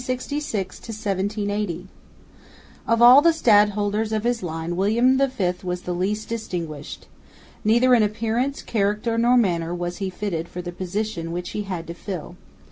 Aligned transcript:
FIRST 0.01 0.29
PERIOD, 0.29 0.43
1766 0.81 1.85
1780 1.85 1.87
Of 2.87 3.01
all 3.03 3.21
the 3.21 3.29
stadholders 3.31 4.11
of 4.11 4.23
his 4.23 4.41
line 4.41 4.75
William 4.75 5.15
V 5.19 5.53
was 5.61 5.83
the 5.83 5.93
least 5.93 6.27
distinguished. 6.27 7.05
Neither 7.63 7.93
in 7.93 8.01
appearance, 8.01 8.63
character 8.63 9.19
nor 9.19 9.37
manner 9.37 9.75
was 9.75 9.97
he 9.97 10.09
fitted 10.09 10.49
for 10.49 10.63
the 10.63 10.71
position 10.71 11.31
which 11.31 11.51
he 11.51 11.61
had 11.65 11.85
to 11.85 11.93
fill. 11.93 12.35